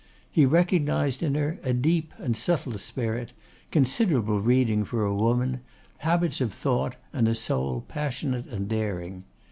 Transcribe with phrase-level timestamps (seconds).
[0.31, 3.33] He recognised in her a deep and subtile spirit,
[3.69, 5.59] considerable reading for a woman,
[5.99, 9.25] habits of thought, and a soul passionate and daring.